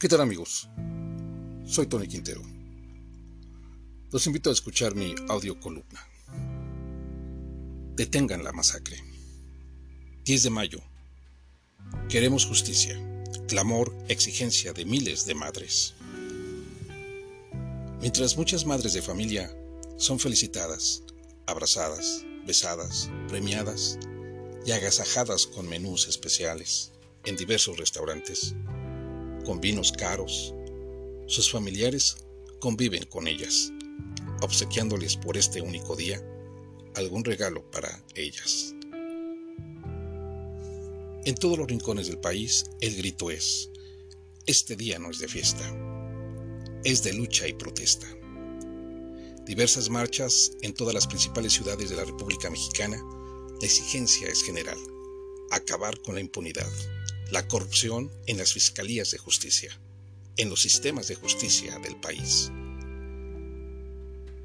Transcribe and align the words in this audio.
¿Qué 0.00 0.08
tal 0.08 0.22
amigos? 0.22 0.66
Soy 1.66 1.86
Tony 1.86 2.08
Quintero. 2.08 2.40
Los 4.10 4.26
invito 4.26 4.48
a 4.48 4.52
escuchar 4.54 4.94
mi 4.94 5.14
audio 5.28 5.60
columna. 5.60 6.08
Detengan 7.96 8.42
la 8.42 8.50
masacre. 8.52 8.96
10 10.24 10.42
de 10.44 10.48
mayo. 10.48 10.80
Queremos 12.08 12.46
justicia. 12.46 12.98
Clamor, 13.46 13.94
exigencia 14.08 14.72
de 14.72 14.86
miles 14.86 15.26
de 15.26 15.34
madres. 15.34 15.92
Mientras 18.00 18.38
muchas 18.38 18.64
madres 18.64 18.94
de 18.94 19.02
familia 19.02 19.54
son 19.98 20.18
felicitadas, 20.18 21.02
abrazadas, 21.46 22.24
besadas, 22.46 23.10
premiadas 23.28 23.98
y 24.64 24.70
agasajadas 24.70 25.46
con 25.46 25.68
menús 25.68 26.08
especiales 26.08 26.90
en 27.26 27.36
diversos 27.36 27.76
restaurantes, 27.76 28.54
con 29.44 29.60
vinos 29.60 29.92
caros, 29.92 30.54
sus 31.26 31.50
familiares 31.50 32.16
conviven 32.60 33.04
con 33.04 33.26
ellas, 33.26 33.72
obsequiándoles 34.42 35.16
por 35.16 35.36
este 35.36 35.60
único 35.60 35.96
día 35.96 36.22
algún 36.94 37.24
regalo 37.24 37.68
para 37.70 38.02
ellas. 38.14 38.74
En 41.24 41.34
todos 41.34 41.58
los 41.58 41.68
rincones 41.68 42.06
del 42.06 42.18
país 42.18 42.64
el 42.80 42.96
grito 42.96 43.30
es, 43.30 43.70
este 44.46 44.74
día 44.74 44.98
no 44.98 45.10
es 45.10 45.18
de 45.18 45.28
fiesta, 45.28 45.64
es 46.84 47.02
de 47.02 47.12
lucha 47.12 47.46
y 47.46 47.52
protesta. 47.52 48.06
Diversas 49.44 49.90
marchas 49.90 50.52
en 50.62 50.72
todas 50.74 50.94
las 50.94 51.06
principales 51.06 51.52
ciudades 51.52 51.90
de 51.90 51.96
la 51.96 52.04
República 52.04 52.50
Mexicana, 52.50 53.02
la 53.60 53.66
exigencia 53.66 54.28
es 54.28 54.42
general, 54.42 54.78
acabar 55.50 56.00
con 56.00 56.14
la 56.14 56.20
impunidad, 56.20 56.70
la 57.30 57.46
corrupción 57.46 58.10
en 58.26 58.38
las 58.38 58.52
fiscalías 58.52 59.10
de 59.12 59.18
justicia, 59.18 59.78
en 60.36 60.50
los 60.50 60.62
sistemas 60.62 61.06
de 61.06 61.14
justicia 61.14 61.78
del 61.78 61.96
país. 61.96 62.50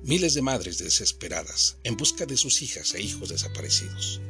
Miles 0.04 0.36
de 0.36 0.44
madres 0.44 0.78
desesperadas 0.78 1.78
en 1.84 1.98
busca 1.98 2.28
de 2.28 2.38
sus 2.38 2.62
hijas 2.62 2.94
e 2.94 3.02
hijos 3.02 3.30
desaparecidos. 3.30 4.22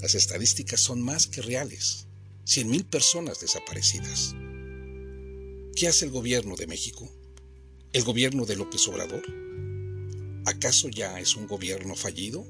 Las 0.00 0.16
estadísticas 0.16 0.80
son 0.80 1.02
más 1.02 1.28
que 1.28 1.40
reales. 1.40 2.06
100.000 2.46 2.84
personas 2.84 3.40
desaparecidas. 3.40 4.34
¿Qué 5.76 5.86
hace 5.86 6.04
el 6.04 6.10
gobierno 6.10 6.56
de 6.56 6.66
México? 6.66 7.08
¿El 7.92 8.02
gobierno 8.02 8.44
de 8.44 8.56
López 8.56 8.86
Obrador? 8.88 9.22
¿Acaso 10.46 10.88
ya 10.88 11.20
es 11.20 11.36
un 11.36 11.46
gobierno 11.46 11.94
fallido? 11.94 12.44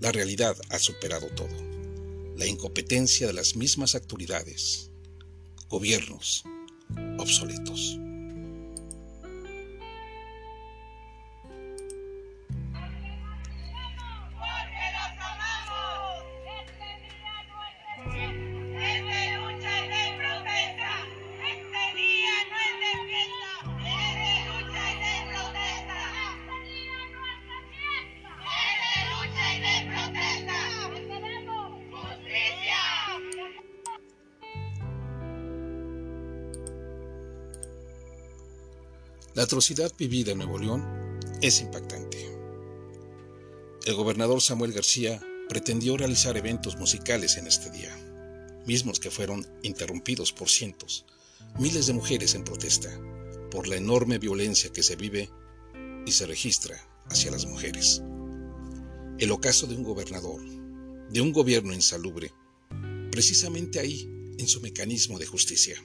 La 0.00 0.12
realidad 0.12 0.56
ha 0.68 0.78
superado 0.78 1.28
todo. 1.28 1.71
La 2.36 2.46
incompetencia 2.46 3.26
de 3.26 3.32
las 3.32 3.56
mismas 3.56 3.94
autoridades, 3.94 4.90
gobiernos 5.68 6.44
obsoletos. 7.18 7.98
La 39.34 39.44
atrocidad 39.44 39.90
vivida 39.96 40.32
en 40.32 40.38
Nuevo 40.38 40.58
León 40.58 40.84
es 41.40 41.62
impactante. 41.62 42.18
El 43.86 43.94
gobernador 43.94 44.42
Samuel 44.42 44.74
García 44.74 45.22
pretendió 45.48 45.96
realizar 45.96 46.36
eventos 46.36 46.76
musicales 46.76 47.38
en 47.38 47.46
este 47.46 47.70
día, 47.70 47.96
mismos 48.66 49.00
que 49.00 49.10
fueron 49.10 49.46
interrumpidos 49.62 50.34
por 50.34 50.50
cientos, 50.50 51.06
miles 51.58 51.86
de 51.86 51.94
mujeres 51.94 52.34
en 52.34 52.44
protesta 52.44 52.90
por 53.50 53.68
la 53.68 53.76
enorme 53.76 54.18
violencia 54.18 54.70
que 54.70 54.82
se 54.82 54.96
vive 54.96 55.30
y 56.04 56.12
se 56.12 56.26
registra 56.26 56.76
hacia 57.06 57.30
las 57.30 57.46
mujeres. 57.46 58.02
El 59.18 59.30
ocaso 59.30 59.66
de 59.66 59.76
un 59.76 59.82
gobernador, 59.82 60.42
de 61.08 61.22
un 61.22 61.32
gobierno 61.32 61.72
insalubre, 61.72 62.32
precisamente 63.10 63.80
ahí, 63.80 64.06
en 64.36 64.46
su 64.46 64.60
mecanismo 64.60 65.18
de 65.18 65.24
justicia, 65.24 65.82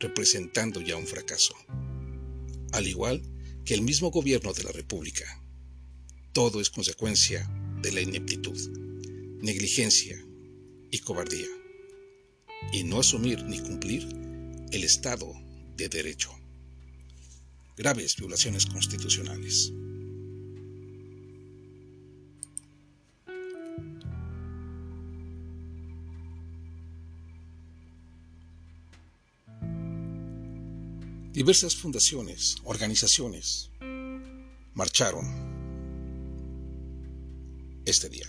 representando 0.00 0.80
ya 0.80 0.96
un 0.96 1.06
fracaso 1.06 1.54
al 2.74 2.88
igual 2.88 3.22
que 3.64 3.74
el 3.74 3.82
mismo 3.82 4.10
gobierno 4.10 4.52
de 4.52 4.64
la 4.64 4.72
República. 4.72 5.24
Todo 6.32 6.60
es 6.60 6.70
consecuencia 6.70 7.48
de 7.80 7.92
la 7.92 8.00
ineptitud, 8.00 8.58
negligencia 9.40 10.20
y 10.90 10.98
cobardía, 10.98 11.46
y 12.72 12.82
no 12.82 13.00
asumir 13.00 13.44
ni 13.44 13.60
cumplir 13.60 14.08
el 14.72 14.82
Estado 14.82 15.32
de 15.76 15.88
Derecho. 15.88 16.32
Graves 17.76 18.16
violaciones 18.16 18.66
constitucionales. 18.66 19.72
Diversas 31.34 31.74
fundaciones, 31.74 32.58
organizaciones 32.62 33.72
marcharon 34.72 35.26
este 37.84 38.08
día. 38.08 38.28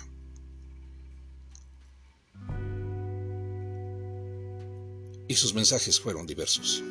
Y 5.27 5.35
sus 5.35 5.53
mensajes 5.53 5.99
fueron 5.99 6.25
diversos. 6.25 6.83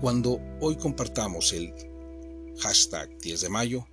Cuando 0.00 0.40
hoy 0.62 0.76
compartamos 0.76 1.52
el 1.52 1.74
hashtag 2.60 3.18
10 3.18 3.42
de 3.42 3.48
mayo, 3.50 3.86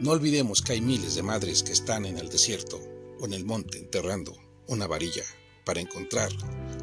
no 0.00 0.12
olvidemos 0.12 0.62
que 0.62 0.72
hay 0.72 0.80
miles 0.80 1.16
de 1.16 1.22
madres 1.22 1.62
que 1.62 1.72
están 1.72 2.06
en 2.06 2.16
el 2.16 2.30
desierto 2.30 2.80
o 3.20 3.26
en 3.26 3.34
el 3.34 3.44
monte 3.44 3.76
enterrando 3.76 4.34
una 4.68 4.86
varilla 4.86 5.24
para 5.66 5.82
encontrar 5.82 6.30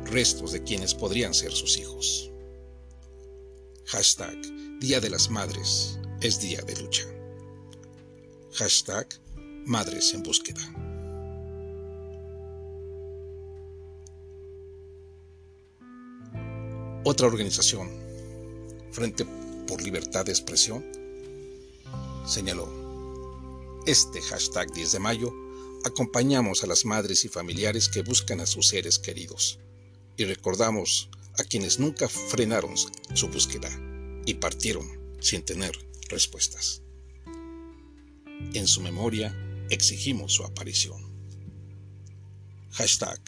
restos 0.05 0.51
de 0.51 0.61
quienes 0.61 0.93
podrían 0.93 1.33
ser 1.33 1.53
sus 1.53 1.79
hijos. 1.79 2.30
Hashtag 3.91 4.37
Día 4.79 5.01
de 5.01 5.09
las 5.09 5.29
Madres 5.29 5.99
es 6.21 6.39
día 6.39 6.61
de 6.61 6.81
lucha. 6.81 7.03
Hashtag 8.53 9.05
Madres 9.65 10.13
en 10.13 10.23
búsqueda. 10.23 10.61
Otra 17.03 17.27
organización, 17.27 17.89
Frente 18.93 19.25
por 19.67 19.81
Libertad 19.81 20.23
de 20.23 20.31
Expresión, 20.31 20.85
señaló, 22.25 22.69
este 23.87 24.21
hashtag 24.21 24.71
10 24.71 24.89
de 24.93 24.99
mayo 24.99 25.33
acompañamos 25.83 26.63
a 26.63 26.67
las 26.67 26.85
madres 26.85 27.25
y 27.25 27.27
familiares 27.27 27.89
que 27.89 28.03
buscan 28.03 28.39
a 28.39 28.45
sus 28.45 28.69
seres 28.69 28.99
queridos 28.99 29.59
y 30.15 30.23
recordamos 30.23 31.09
a 31.37 31.43
quienes 31.43 31.79
nunca 31.79 32.07
frenaron 32.07 32.75
su 32.77 33.27
búsqueda 33.29 33.69
y 34.25 34.35
partieron 34.35 34.87
sin 35.19 35.43
tener 35.43 35.71
respuestas. 36.09 36.81
En 38.53 38.67
su 38.67 38.81
memoria 38.81 39.35
exigimos 39.69 40.33
su 40.33 40.43
aparición. 40.43 41.01
Hashtag 42.71 43.19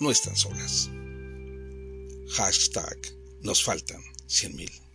no 0.00 0.10
están 0.10 0.36
solas. 0.36 0.90
Hashtag 2.30 2.98
nos 3.42 3.62
faltan 3.62 4.02
100.000. 4.28 4.86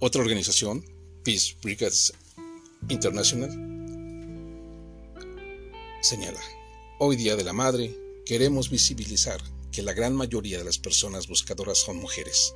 Otra 0.00 0.20
organización, 0.20 0.84
Peace 1.22 1.56
Brigades 1.62 2.12
International 2.88 3.50
señala, 6.04 6.40
hoy 6.98 7.16
Día 7.16 7.34
de 7.34 7.44
la 7.44 7.54
Madre 7.54 7.96
queremos 8.26 8.68
visibilizar 8.68 9.40
que 9.72 9.82
la 9.82 9.94
gran 9.94 10.14
mayoría 10.14 10.58
de 10.58 10.64
las 10.64 10.78
personas 10.78 11.28
buscadoras 11.28 11.78
son 11.78 11.96
mujeres. 11.96 12.54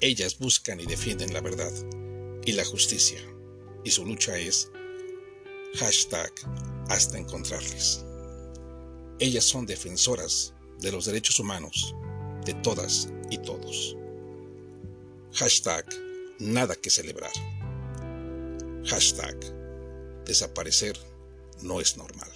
Ellas 0.00 0.38
buscan 0.38 0.78
y 0.78 0.84
defienden 0.84 1.32
la 1.32 1.40
verdad 1.40 1.72
y 2.44 2.52
la 2.52 2.66
justicia, 2.66 3.18
y 3.82 3.90
su 3.90 4.04
lucha 4.04 4.38
es 4.38 4.70
hashtag 5.76 6.32
hasta 6.90 7.16
encontrarles. 7.16 8.04
Ellas 9.18 9.44
son 9.44 9.64
defensoras 9.64 10.52
de 10.80 10.92
los 10.92 11.06
derechos 11.06 11.40
humanos 11.40 11.94
de 12.44 12.52
todas 12.54 13.08
y 13.30 13.38
todos. 13.38 13.96
Hashtag 15.32 15.86
nada 16.38 16.74
que 16.74 16.90
celebrar. 16.90 17.32
Hashtag 18.84 19.61
desaparecer 20.24 20.98
no 21.62 21.80
es 21.80 21.96
normal. 21.96 22.30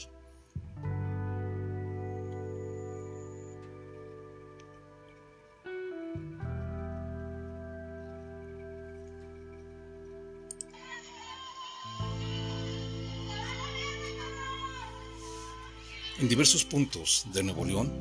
En 16.19 16.29
diversos 16.31 16.65
puntos 16.65 17.27
de 17.35 17.43
Nuevo 17.43 17.65
León, 17.67 17.93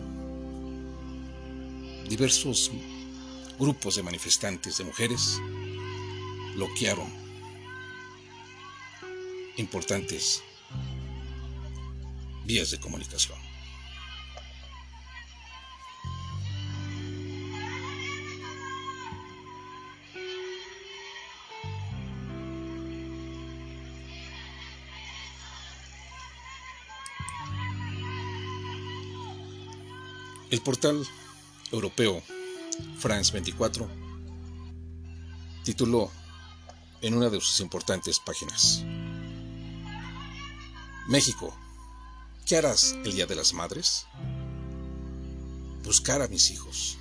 diversos 2.07 2.71
grupos 3.59 3.95
de 3.95 4.03
manifestantes 4.03 4.77
de 4.77 4.85
mujeres 4.85 5.37
bloquearon 6.55 7.24
importantes 9.57 10.43
vías 12.45 12.71
de 12.71 12.79
comunicación. 12.79 13.37
El 30.51 30.61
portal 30.61 31.05
europeo 31.71 32.21
France 32.99 33.33
24 33.33 33.89
tituló 35.63 36.11
en 37.01 37.15
una 37.15 37.29
de 37.29 37.41
sus 37.41 37.59
importantes 37.59 38.19
páginas 38.19 38.85
México, 41.07 41.55
¿qué 42.45 42.57
harás 42.57 42.93
el 43.03 43.13
Día 43.13 43.25
de 43.25 43.35
las 43.35 43.53
Madres? 43.53 44.05
Buscar 45.83 46.21
a 46.21 46.27
mis 46.27 46.49
hijos. 46.49 46.97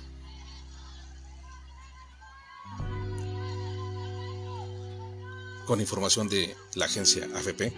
Con 5.65 5.81
información 5.81 6.29
de 6.29 6.55
la 6.75 6.85
agencia 6.85 7.27
AFP, 7.35 7.73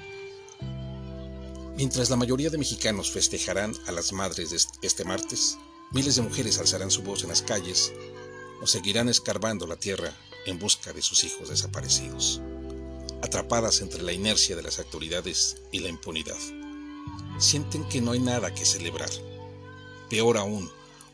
mientras 1.78 2.10
la 2.10 2.18
mayoría 2.18 2.50
de 2.50 2.58
mexicanos 2.58 3.10
festejarán 3.12 3.74
a 3.88 3.94
las 3.94 4.12
madres 4.12 4.68
este 4.82 5.06
martes, 5.06 5.58
Miles 5.92 6.18
de 6.18 6.22
mujeres 6.22 6.60
alzarán 6.60 6.92
su 6.92 7.02
voz 7.02 7.24
en 7.24 7.30
las 7.30 7.42
calles 7.42 7.94
o 8.62 8.68
seguirán 8.68 9.08
escarbando 9.08 9.66
la 9.68 9.78
tierra 9.78 10.14
en 10.46 10.60
busca 10.60 10.92
de 10.92 11.02
sus 11.02 11.24
hijos 11.24 11.48
desaparecidos, 11.48 12.42
atrapadas 13.22 13.81
entre 13.81 14.04
la 14.04 14.14
inercia 14.14 14.56
de 14.56 14.64
las 14.64 14.80
autoridades 14.80 15.58
y 15.72 15.80
la 15.80 15.90
impunidad. 15.90 16.38
Sienten 17.40 17.84
que 17.90 18.02
no 18.02 18.12
hay 18.12 18.19
nada 18.19 18.54
que 18.54 18.66
celebrar. 18.66 19.10
Peor 20.10 20.38
aún, 20.38 20.69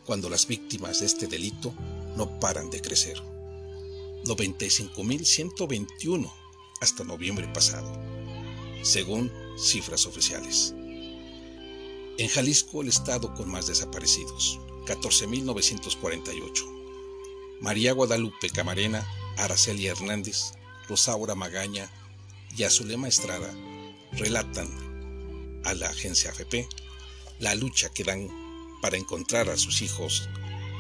cuando 0.05 0.29
las 0.29 0.47
víctimas 0.47 0.99
de 0.99 1.05
este 1.05 1.27
delito 1.27 1.73
no 2.15 2.39
paran 2.39 2.69
de 2.69 2.81
crecer. 2.81 3.21
95.121 4.25 6.31
hasta 6.81 7.03
noviembre 7.03 7.47
pasado, 7.53 7.91
según 8.81 9.31
cifras 9.57 10.05
oficiales. 10.05 10.73
En 12.17 12.29
Jalisco, 12.29 12.81
el 12.81 12.87
estado 12.89 13.33
con 13.33 13.49
más 13.49 13.67
desaparecidos, 13.67 14.59
14.948. 14.85 16.81
María 17.59 17.93
Guadalupe 17.93 18.49
Camarena, 18.49 19.07
Araceli 19.37 19.87
Hernández, 19.87 20.53
Rosaura 20.87 21.35
Magaña 21.35 21.89
y 22.55 22.63
Azulema 22.63 23.07
Estrada 23.07 23.53
relatan 24.13 24.69
a 25.65 25.73
la 25.73 25.89
agencia 25.89 26.29
AFP 26.31 26.67
la 27.39 27.55
lucha 27.55 27.89
que 27.89 28.03
dan 28.03 28.29
para 28.81 28.97
encontrar 28.97 29.49
a 29.49 29.57
sus 29.57 29.81
hijos 29.81 30.29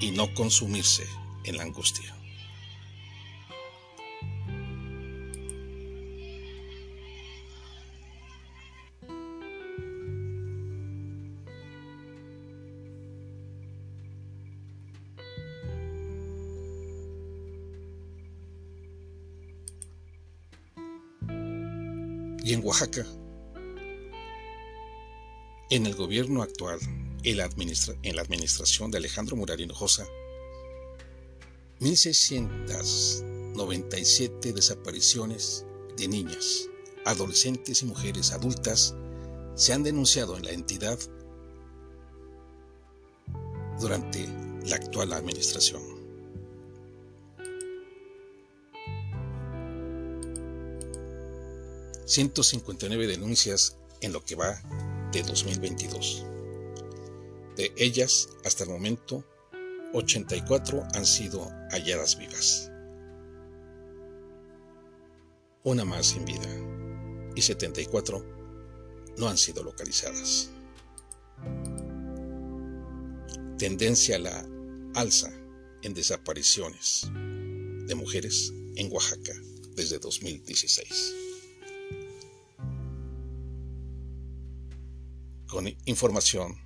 y 0.01 0.11
no 0.11 0.33
consumirse 0.33 1.07
en 1.45 1.57
la 1.57 1.63
angustia. 1.63 2.15
Y 22.43 22.53
en 22.53 22.63
Oaxaca, 22.65 23.05
en 25.69 25.85
el 25.85 25.95
gobierno 25.95 26.41
actual, 26.43 26.77
en 27.23 27.37
la, 27.37 27.45
administración 27.45 28.91
de 28.91 28.97
Alejandro 28.97 29.37
Murari 29.37 29.63
Hinojosa, 29.63 30.05
1.697 31.79 34.53
desapariciones 34.53 35.65
de 35.97 36.09
niñas, 36.09 36.67
adolescentes 37.05 37.81
y 37.81 37.85
mujeres 37.85 38.33
adultas 38.33 38.93
se 39.55 39.73
han 39.73 39.83
denunciado 39.83 40.37
en 40.37 40.43
la 40.43 40.51
entidad 40.51 40.99
durante 43.79 44.27
la 44.65 44.75
actual 44.75 45.13
administración. 45.13 45.92
159 52.13 53.07
denuncias 53.07 53.75
en 54.01 54.13
lo 54.13 54.23
que 54.23 54.35
va 54.35 54.61
de 55.11 55.23
2022. 55.23 56.23
De 57.57 57.73
ellas, 57.75 58.29
hasta 58.45 58.65
el 58.65 58.69
momento, 58.69 59.25
84 59.93 60.83
han 60.93 61.07
sido 61.07 61.49
halladas 61.71 62.19
vivas. 62.19 62.71
Una 65.63 65.85
más 65.85 66.05
sin 66.05 66.23
vida 66.23 66.47
y 67.35 67.41
74 67.41 68.23
no 69.17 69.27
han 69.27 69.37
sido 69.39 69.63
localizadas. 69.63 70.51
Tendencia 73.57 74.17
a 74.17 74.19
la 74.19 74.45
alza 74.93 75.31
en 75.81 75.95
desapariciones 75.95 77.07
de 77.87 77.95
mujeres 77.95 78.53
en 78.75 78.91
Oaxaca 78.91 79.33
desde 79.75 79.97
2016. 79.97 81.32
Con 85.53 85.67
información 85.85 86.57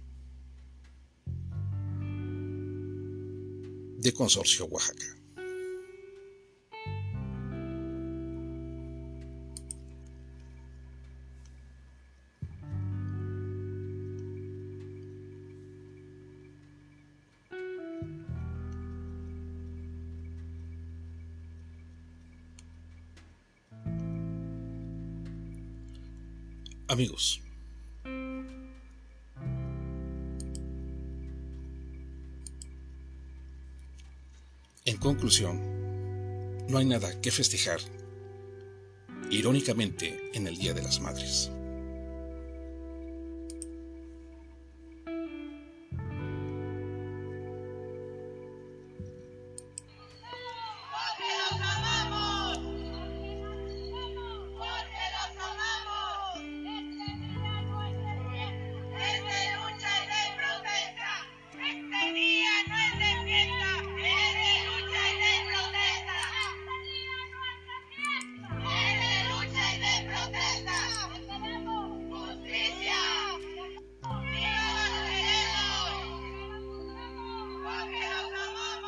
de 3.98 4.14
Consorcio 4.14 4.66
Oaxaca. 4.68 5.06
Amigos, 26.88 27.42
En 34.88 34.96
conclusión, 34.96 35.60
no 36.70 36.78
hay 36.78 36.86
nada 36.86 37.20
que 37.20 37.30
festejar, 37.30 37.82
irónicamente, 39.30 40.32
en 40.34 40.48
el 40.48 40.58
Día 40.58 40.74
de 40.74 40.82
las 40.82 41.02
Madres. 41.02 41.52